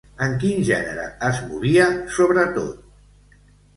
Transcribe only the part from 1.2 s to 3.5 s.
es movia, sobretot?